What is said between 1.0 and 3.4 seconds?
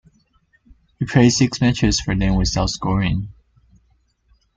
played six matches for them without scoring.